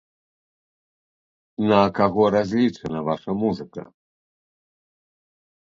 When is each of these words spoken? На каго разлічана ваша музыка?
На 1.73 1.81
каго 1.99 2.23
разлічана 2.37 2.99
ваша 3.11 3.31
музыка? 3.45 3.81